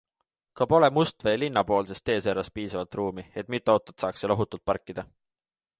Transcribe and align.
Ka 0.59 0.67
pole 0.71 0.89
Mustvee 0.95 1.33
linnapoolses 1.41 2.03
teeservas 2.11 2.49
piisavalt 2.57 2.99
ruumi, 3.01 3.27
et 3.43 3.53
mitu 3.57 3.77
autot 3.77 4.07
saaks 4.07 4.25
seal 4.27 4.39
ohutult 4.39 4.67
parkida. 4.73 5.07